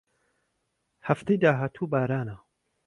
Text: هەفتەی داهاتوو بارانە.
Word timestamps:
هەفتەی 1.07 1.37
داهاتوو 1.43 1.89
بارانە. 1.91 2.35